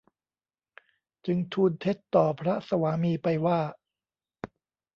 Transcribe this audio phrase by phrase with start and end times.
[1.25, 3.59] จึงทูลเท็จต่อพระสวามีไปว่า